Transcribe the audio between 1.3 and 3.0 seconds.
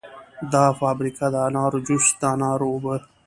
د انارو جوس، د انارو اوبه